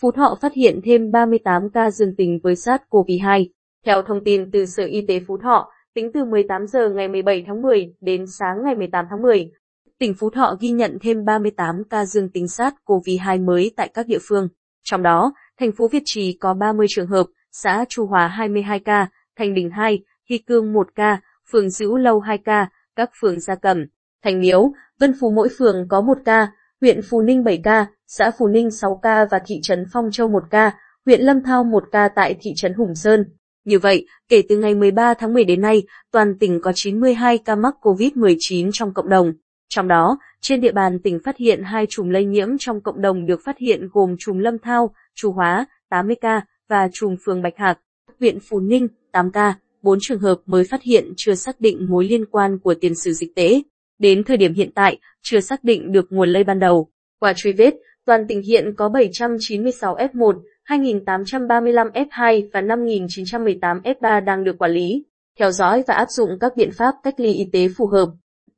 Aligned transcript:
Phú 0.00 0.10
Thọ 0.10 0.38
phát 0.40 0.52
hiện 0.52 0.80
thêm 0.84 1.10
38 1.10 1.70
ca 1.70 1.90
dương 1.90 2.16
tính 2.16 2.38
với 2.42 2.54
SARS-CoV-2. 2.54 3.46
Theo 3.86 4.02
thông 4.02 4.24
tin 4.24 4.50
từ 4.50 4.66
Sở 4.66 4.84
Y 4.84 5.06
tế 5.08 5.20
Phú 5.26 5.38
Thọ, 5.42 5.70
tính 5.94 6.10
từ 6.14 6.24
18 6.24 6.66
giờ 6.66 6.88
ngày 6.88 7.08
17 7.08 7.44
tháng 7.46 7.62
10 7.62 7.94
đến 8.00 8.24
sáng 8.38 8.56
ngày 8.64 8.74
18 8.74 9.04
tháng 9.10 9.22
10, 9.22 9.50
tỉnh 9.98 10.14
Phú 10.14 10.30
Thọ 10.30 10.56
ghi 10.60 10.70
nhận 10.70 10.98
thêm 11.02 11.24
38 11.24 11.82
ca 11.90 12.04
dương 12.04 12.28
tính 12.28 12.44
SARS-CoV-2 12.44 13.44
mới 13.44 13.72
tại 13.76 13.90
các 13.94 14.06
địa 14.06 14.18
phương. 14.28 14.48
Trong 14.84 15.02
đó, 15.02 15.32
thành 15.58 15.72
phố 15.72 15.88
Việt 15.88 16.02
Trì 16.04 16.36
có 16.40 16.54
30 16.54 16.86
trường 16.90 17.06
hợp, 17.06 17.26
xã 17.52 17.84
Chu 17.88 18.06
Hòa 18.06 18.28
22 18.28 18.80
ca, 18.80 19.08
Thành 19.36 19.54
Đình 19.54 19.70
2, 19.70 19.98
Hy 20.30 20.38
Cương 20.38 20.72
1 20.72 20.86
ca, 20.94 21.20
phường 21.50 21.70
Dữ 21.70 21.96
Lâu 21.96 22.20
2 22.20 22.38
ca, 22.38 22.68
các 22.96 23.10
phường 23.20 23.40
Gia 23.40 23.54
Cẩm, 23.54 23.86
Thành 24.24 24.40
Miếu, 24.40 24.72
Vân 25.00 25.12
Phú 25.20 25.30
mỗi 25.30 25.48
phường 25.58 25.88
có 25.88 26.00
1 26.00 26.18
ca, 26.24 26.48
huyện 26.80 27.00
Phú 27.10 27.22
Ninh 27.22 27.44
7 27.44 27.60
ca, 27.64 27.86
xã 28.06 28.30
Phú 28.38 28.48
Ninh 28.48 28.70
6 28.70 29.00
ca 29.02 29.24
và 29.30 29.38
thị 29.46 29.60
trấn 29.62 29.84
Phong 29.92 30.10
Châu 30.12 30.28
1 30.28 30.42
ca, 30.50 30.72
huyện 31.06 31.20
Lâm 31.20 31.42
Thao 31.42 31.64
1 31.64 31.84
ca 31.92 32.08
tại 32.08 32.36
thị 32.40 32.50
trấn 32.56 32.74
Hùng 32.74 32.94
Sơn. 32.94 33.24
Như 33.64 33.78
vậy, 33.78 34.06
kể 34.28 34.42
từ 34.48 34.58
ngày 34.58 34.74
13 34.74 35.14
tháng 35.14 35.34
10 35.34 35.44
đến 35.44 35.60
nay, 35.60 35.82
toàn 36.12 36.38
tỉnh 36.38 36.60
có 36.60 36.72
92 36.74 37.38
ca 37.38 37.56
mắc 37.56 37.74
COVID-19 37.80 38.70
trong 38.72 38.94
cộng 38.94 39.08
đồng. 39.08 39.32
Trong 39.68 39.88
đó, 39.88 40.18
trên 40.40 40.60
địa 40.60 40.72
bàn 40.72 40.98
tỉnh 41.04 41.18
phát 41.24 41.36
hiện 41.36 41.62
hai 41.62 41.86
chùm 41.86 42.08
lây 42.08 42.24
nhiễm 42.24 42.48
trong 42.58 42.80
cộng 42.80 43.02
đồng 43.02 43.26
được 43.26 43.40
phát 43.44 43.58
hiện 43.58 43.88
gồm 43.92 44.16
chùm 44.18 44.38
Lâm 44.38 44.58
Thao, 44.58 44.94
Chu 45.14 45.32
Hóa, 45.32 45.66
80 45.90 46.16
ca 46.20 46.40
và 46.68 46.88
chùm 46.92 47.16
phường 47.24 47.42
Bạch 47.42 47.56
Hạc, 47.56 47.78
huyện 48.20 48.38
Phú 48.48 48.60
Ninh, 48.60 48.88
8 49.12 49.30
ca. 49.30 49.54
4 49.82 49.98
trường 50.00 50.20
hợp 50.20 50.40
mới 50.46 50.64
phát 50.64 50.82
hiện 50.82 51.12
chưa 51.16 51.34
xác 51.34 51.60
định 51.60 51.86
mối 51.90 52.04
liên 52.04 52.24
quan 52.26 52.58
của 52.58 52.74
tiền 52.74 52.94
sử 52.94 53.12
dịch 53.12 53.34
tễ. 53.34 53.62
Đến 54.00 54.24
thời 54.24 54.36
điểm 54.36 54.54
hiện 54.54 54.70
tại, 54.74 54.98
chưa 55.22 55.40
xác 55.40 55.64
định 55.64 55.92
được 55.92 56.06
nguồn 56.10 56.28
lây 56.28 56.44
ban 56.44 56.58
đầu. 56.58 56.88
Qua 57.18 57.32
truy 57.36 57.52
vết, 57.52 57.74
toàn 58.04 58.26
tỉnh 58.28 58.42
hiện 58.42 58.74
có 58.76 58.88
796 58.88 59.96
F1, 59.96 60.40
2.835 60.68 61.90
F2 61.92 62.48
và 62.52 62.60
5.918 62.60 63.80
F3 63.82 64.24
đang 64.24 64.44
được 64.44 64.58
quản 64.58 64.70
lý, 64.70 65.04
theo 65.38 65.50
dõi 65.50 65.82
và 65.86 65.94
áp 65.94 66.06
dụng 66.10 66.30
các 66.40 66.52
biện 66.56 66.70
pháp 66.78 66.94
cách 67.02 67.14
ly 67.20 67.32
y 67.32 67.48
tế 67.52 67.68
phù 67.76 67.86
hợp. 67.86 68.06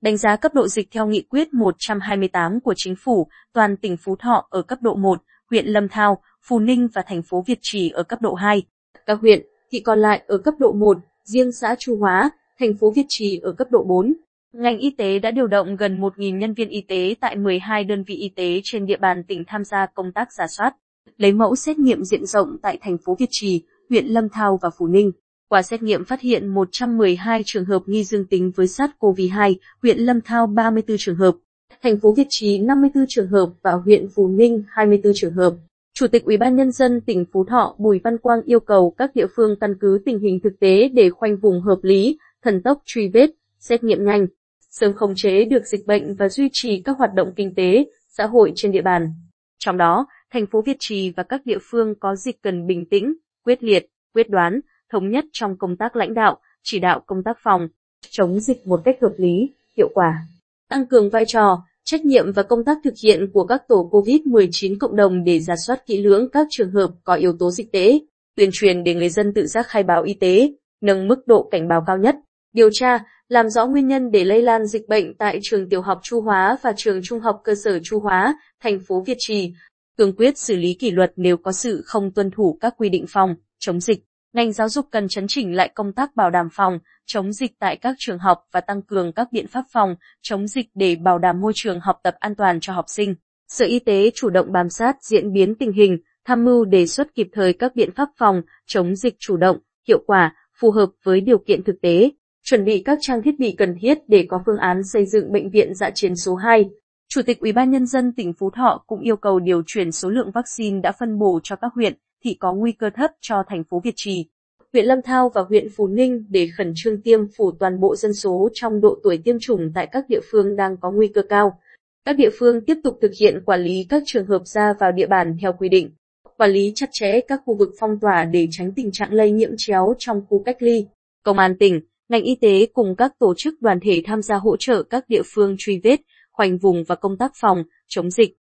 Đánh 0.00 0.16
giá 0.16 0.36
cấp 0.36 0.54
độ 0.54 0.68
dịch 0.68 0.88
theo 0.90 1.06
nghị 1.06 1.22
quyết 1.22 1.54
128 1.54 2.60
của 2.60 2.74
chính 2.76 2.94
phủ, 3.04 3.26
toàn 3.52 3.76
tỉnh 3.76 3.96
Phú 3.96 4.16
Thọ 4.16 4.46
ở 4.50 4.62
cấp 4.62 4.78
độ 4.82 4.94
1, 4.94 5.22
huyện 5.50 5.66
Lâm 5.66 5.88
Thao, 5.88 6.22
Phú 6.48 6.58
Ninh 6.58 6.88
và 6.94 7.02
thành 7.06 7.22
phố 7.22 7.44
Việt 7.46 7.58
Trì 7.62 7.90
ở 7.90 8.02
cấp 8.02 8.22
độ 8.22 8.34
2. 8.34 8.62
Các 9.06 9.18
huyện, 9.20 9.46
thị 9.70 9.80
còn 9.80 9.98
lại 9.98 10.22
ở 10.26 10.38
cấp 10.38 10.54
độ 10.58 10.72
1, 10.72 10.96
riêng 11.24 11.52
xã 11.52 11.74
Chu 11.78 11.96
Hóa, 11.96 12.30
thành 12.58 12.74
phố 12.80 12.90
Việt 12.90 13.06
Trì 13.08 13.38
ở 13.42 13.52
cấp 13.52 13.68
độ 13.70 13.84
4. 13.84 14.14
Ngành 14.52 14.78
y 14.78 14.90
tế 14.90 15.18
đã 15.18 15.30
điều 15.30 15.46
động 15.46 15.76
gần 15.76 16.00
1.000 16.00 16.36
nhân 16.36 16.54
viên 16.54 16.68
y 16.68 16.80
tế 16.88 17.14
tại 17.20 17.36
12 17.36 17.84
đơn 17.84 18.04
vị 18.06 18.14
y 18.14 18.28
tế 18.28 18.60
trên 18.64 18.86
địa 18.86 18.96
bàn 18.96 19.24
tỉnh 19.28 19.44
tham 19.46 19.64
gia 19.64 19.86
công 19.86 20.12
tác 20.12 20.32
giả 20.32 20.46
soát, 20.46 20.76
lấy 21.16 21.32
mẫu 21.32 21.56
xét 21.56 21.78
nghiệm 21.78 22.04
diện 22.04 22.26
rộng 22.26 22.56
tại 22.62 22.78
thành 22.82 22.96
phố 23.04 23.16
Việt 23.18 23.28
Trì, 23.30 23.62
huyện 23.90 24.06
Lâm 24.06 24.28
Thao 24.28 24.58
và 24.62 24.70
Phú 24.78 24.86
Ninh. 24.86 25.12
Qua 25.48 25.62
xét 25.62 25.82
nghiệm 25.82 26.04
phát 26.04 26.20
hiện 26.20 26.48
112 26.48 27.42
trường 27.46 27.64
hợp 27.64 27.82
nghi 27.86 28.04
dương 28.04 28.26
tính 28.26 28.52
với 28.56 28.66
SARS-CoV-2, 28.66 29.54
huyện 29.82 29.98
Lâm 29.98 30.20
Thao 30.20 30.46
34 30.46 30.96
trường 30.98 31.16
hợp, 31.16 31.34
thành 31.82 32.00
phố 32.00 32.14
Việt 32.16 32.26
Trì 32.30 32.58
54 32.58 33.04
trường 33.08 33.28
hợp 33.28 33.50
và 33.62 33.72
huyện 33.72 34.08
Phú 34.14 34.28
Ninh 34.28 34.62
24 34.68 35.12
trường 35.14 35.34
hợp. 35.34 35.54
Chủ 35.94 36.06
tịch 36.06 36.24
Ủy 36.24 36.36
ban 36.36 36.56
Nhân 36.56 36.72
dân 36.72 37.00
tỉnh 37.00 37.24
Phú 37.32 37.44
Thọ 37.44 37.74
Bùi 37.78 38.00
Văn 38.04 38.18
Quang 38.18 38.42
yêu 38.42 38.60
cầu 38.60 38.94
các 38.98 39.10
địa 39.14 39.26
phương 39.36 39.56
căn 39.60 39.74
cứ 39.80 40.02
tình 40.04 40.18
hình 40.18 40.40
thực 40.44 40.60
tế 40.60 40.88
để 40.88 41.10
khoanh 41.10 41.36
vùng 41.36 41.60
hợp 41.60 41.78
lý, 41.82 42.18
thần 42.42 42.62
tốc 42.62 42.82
truy 42.84 43.08
vết, 43.08 43.30
xét 43.58 43.84
nghiệm 43.84 44.04
nhanh, 44.04 44.26
sớm 44.72 44.92
khống 44.94 45.14
chế 45.16 45.44
được 45.44 45.66
dịch 45.66 45.86
bệnh 45.86 46.14
và 46.14 46.28
duy 46.28 46.48
trì 46.52 46.82
các 46.84 46.98
hoạt 46.98 47.14
động 47.14 47.32
kinh 47.36 47.54
tế, 47.54 47.84
xã 48.08 48.26
hội 48.26 48.52
trên 48.56 48.72
địa 48.72 48.82
bàn. 48.82 49.12
Trong 49.58 49.76
đó, 49.76 50.06
thành 50.32 50.46
phố 50.46 50.62
Việt 50.62 50.76
Trì 50.80 51.10
và 51.10 51.22
các 51.22 51.40
địa 51.46 51.58
phương 51.70 51.94
có 52.00 52.16
dịch 52.16 52.42
cần 52.42 52.66
bình 52.66 52.84
tĩnh, 52.90 53.14
quyết 53.44 53.62
liệt, 53.62 53.86
quyết 54.14 54.30
đoán, 54.30 54.60
thống 54.92 55.10
nhất 55.10 55.24
trong 55.32 55.58
công 55.58 55.76
tác 55.76 55.96
lãnh 55.96 56.14
đạo, 56.14 56.38
chỉ 56.62 56.78
đạo 56.78 57.02
công 57.06 57.22
tác 57.24 57.36
phòng, 57.42 57.68
chống 58.10 58.40
dịch 58.40 58.66
một 58.66 58.80
cách 58.84 58.96
hợp 59.02 59.12
lý, 59.16 59.54
hiệu 59.76 59.88
quả. 59.94 60.26
Tăng 60.68 60.86
cường 60.86 61.10
vai 61.10 61.24
trò, 61.26 61.62
trách 61.84 62.04
nhiệm 62.04 62.32
và 62.32 62.42
công 62.42 62.64
tác 62.64 62.78
thực 62.84 62.94
hiện 63.02 63.30
của 63.32 63.44
các 63.44 63.62
tổ 63.68 63.90
COVID-19 63.92 64.76
cộng 64.80 64.96
đồng 64.96 65.24
để 65.24 65.40
giả 65.40 65.54
soát 65.66 65.86
kỹ 65.86 66.02
lưỡng 66.02 66.28
các 66.32 66.46
trường 66.50 66.70
hợp 66.70 66.90
có 67.04 67.14
yếu 67.14 67.32
tố 67.38 67.50
dịch 67.50 67.72
tễ, 67.72 67.98
tuyên 68.36 68.50
truyền 68.52 68.84
để 68.84 68.94
người 68.94 69.08
dân 69.08 69.34
tự 69.34 69.46
giác 69.46 69.66
khai 69.68 69.82
báo 69.82 70.02
y 70.02 70.14
tế, 70.14 70.52
nâng 70.80 71.08
mức 71.08 71.26
độ 71.26 71.48
cảnh 71.50 71.68
báo 71.68 71.84
cao 71.86 71.98
nhất, 71.98 72.16
điều 72.52 72.70
tra, 72.72 73.04
làm 73.28 73.48
rõ 73.48 73.66
nguyên 73.66 73.88
nhân 73.88 74.10
để 74.10 74.24
lây 74.24 74.42
lan 74.42 74.66
dịch 74.66 74.88
bệnh 74.88 75.14
tại 75.14 75.38
trường 75.42 75.68
tiểu 75.68 75.82
học 75.82 76.00
Chu 76.02 76.20
Hóa 76.20 76.56
và 76.62 76.72
trường 76.76 77.00
trung 77.04 77.20
học 77.20 77.40
cơ 77.44 77.54
sở 77.64 77.78
Chu 77.82 78.00
Hóa, 78.00 78.38
thành 78.62 78.78
phố 78.88 79.02
Việt 79.06 79.16
Trì, 79.18 79.52
cương 79.98 80.16
quyết 80.16 80.38
xử 80.38 80.56
lý 80.56 80.74
kỷ 80.74 80.90
luật 80.90 81.12
nếu 81.16 81.36
có 81.36 81.52
sự 81.52 81.82
không 81.84 82.12
tuân 82.14 82.30
thủ 82.30 82.58
các 82.60 82.74
quy 82.76 82.88
định 82.88 83.04
phòng, 83.08 83.34
chống 83.58 83.80
dịch. 83.80 83.98
Ngành 84.32 84.52
giáo 84.52 84.68
dục 84.68 84.86
cần 84.90 85.08
chấn 85.08 85.26
chỉnh 85.28 85.56
lại 85.56 85.70
công 85.74 85.92
tác 85.92 86.16
bảo 86.16 86.30
đảm 86.30 86.48
phòng, 86.52 86.78
chống 87.06 87.32
dịch 87.32 87.52
tại 87.58 87.76
các 87.76 87.96
trường 87.98 88.18
học 88.18 88.38
và 88.52 88.60
tăng 88.60 88.82
cường 88.82 89.12
các 89.12 89.28
biện 89.32 89.46
pháp 89.46 89.64
phòng, 89.72 89.96
chống 90.22 90.46
dịch 90.46 90.66
để 90.74 90.96
bảo 90.96 91.18
đảm 91.18 91.40
môi 91.40 91.52
trường 91.54 91.80
học 91.80 92.00
tập 92.02 92.14
an 92.18 92.34
toàn 92.34 92.60
cho 92.60 92.72
học 92.72 92.84
sinh. 92.88 93.14
Sở 93.48 93.64
Y 93.64 93.78
tế 93.78 94.10
chủ 94.14 94.30
động 94.30 94.52
bám 94.52 94.68
sát 94.68 94.96
diễn 95.02 95.32
biến 95.32 95.54
tình 95.54 95.72
hình, 95.72 95.98
tham 96.24 96.44
mưu 96.44 96.64
đề 96.64 96.86
xuất 96.86 97.14
kịp 97.14 97.28
thời 97.32 97.52
các 97.52 97.76
biện 97.76 97.90
pháp 97.96 98.08
phòng, 98.18 98.42
chống 98.66 98.96
dịch 98.96 99.14
chủ 99.18 99.36
động, 99.36 99.58
hiệu 99.88 100.02
quả, 100.06 100.34
phù 100.60 100.70
hợp 100.70 100.88
với 101.02 101.20
điều 101.20 101.38
kiện 101.38 101.64
thực 101.64 101.76
tế, 101.82 102.10
chuẩn 102.42 102.64
bị 102.64 102.82
các 102.84 102.98
trang 103.00 103.22
thiết 103.22 103.38
bị 103.38 103.54
cần 103.58 103.74
thiết 103.80 103.98
để 104.08 104.26
có 104.28 104.42
phương 104.46 104.58
án 104.58 104.84
xây 104.84 105.06
dựng 105.06 105.32
bệnh 105.32 105.50
viện 105.50 105.74
dã 105.74 105.90
chiến 105.94 106.16
số 106.16 106.34
2. 106.34 106.70
Chủ 107.08 107.22
tịch 107.22 107.40
Ủy 107.40 107.52
ban 107.52 107.70
nhân 107.70 107.86
dân 107.86 108.12
tỉnh 108.12 108.32
Phú 108.32 108.50
Thọ 108.50 108.84
cũng 108.86 109.00
yêu 109.00 109.16
cầu 109.16 109.40
điều 109.40 109.62
chuyển 109.66 109.92
số 109.92 110.10
lượng 110.10 110.30
vaccine 110.30 110.80
đã 110.80 110.92
phân 110.92 111.18
bổ 111.18 111.40
cho 111.42 111.56
các 111.56 111.72
huyện, 111.74 111.94
thị 112.24 112.36
có 112.40 112.54
nguy 112.54 112.72
cơ 112.72 112.90
thấp 112.94 113.10
cho 113.20 113.42
thành 113.48 113.64
phố 113.64 113.80
Việt 113.84 113.94
Trì, 113.96 114.26
huyện 114.72 114.86
Lâm 114.86 115.02
Thao 115.02 115.28
và 115.28 115.42
huyện 115.42 115.68
Phú 115.76 115.86
Ninh 115.86 116.24
để 116.28 116.48
khẩn 116.58 116.72
trương 116.76 117.02
tiêm 117.02 117.20
phủ 117.36 117.52
toàn 117.52 117.80
bộ 117.80 117.96
dân 117.96 118.14
số 118.14 118.48
trong 118.54 118.80
độ 118.80 118.98
tuổi 119.02 119.18
tiêm 119.24 119.36
chủng 119.40 119.72
tại 119.74 119.88
các 119.92 120.04
địa 120.08 120.20
phương 120.30 120.56
đang 120.56 120.76
có 120.76 120.90
nguy 120.90 121.08
cơ 121.08 121.22
cao. 121.28 121.58
Các 122.04 122.12
địa 122.12 122.30
phương 122.38 122.64
tiếp 122.64 122.76
tục 122.84 122.98
thực 123.02 123.10
hiện 123.20 123.42
quản 123.44 123.60
lý 123.60 123.86
các 123.88 124.02
trường 124.06 124.26
hợp 124.26 124.42
ra 124.44 124.72
vào 124.80 124.92
địa 124.92 125.06
bàn 125.06 125.36
theo 125.40 125.52
quy 125.52 125.68
định, 125.68 125.90
quản 126.38 126.50
lý 126.50 126.72
chặt 126.74 126.88
chẽ 126.92 127.20
các 127.20 127.40
khu 127.44 127.56
vực 127.56 127.70
phong 127.80 128.00
tỏa 128.00 128.24
để 128.24 128.48
tránh 128.50 128.72
tình 128.76 128.92
trạng 128.92 129.12
lây 129.12 129.30
nhiễm 129.30 129.50
chéo 129.56 129.94
trong 129.98 130.22
khu 130.28 130.42
cách 130.42 130.56
ly. 130.58 130.86
Công 131.22 131.38
an 131.38 131.56
tỉnh, 131.58 131.80
ngành 132.12 132.24
y 132.24 132.34
tế 132.40 132.66
cùng 132.72 132.96
các 132.96 133.12
tổ 133.18 133.34
chức 133.36 133.54
đoàn 133.62 133.80
thể 133.82 134.02
tham 134.04 134.22
gia 134.22 134.36
hỗ 134.36 134.56
trợ 134.56 134.82
các 134.82 135.04
địa 135.08 135.22
phương 135.34 135.56
truy 135.58 135.80
vết, 135.84 136.00
khoanh 136.32 136.58
vùng 136.58 136.84
và 136.84 136.94
công 136.94 137.18
tác 137.18 137.32
phòng, 137.40 137.62
chống 137.88 138.10
dịch. 138.10 138.36